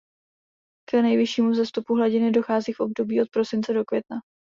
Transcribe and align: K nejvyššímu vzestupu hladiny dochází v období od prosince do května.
K 0.89 0.93
nejvyššímu 1.01 1.49
vzestupu 1.51 1.95
hladiny 1.95 2.31
dochází 2.31 2.73
v 2.73 2.79
období 2.79 3.21
od 3.21 3.29
prosince 3.31 3.73
do 3.73 3.85
května. 3.85 4.17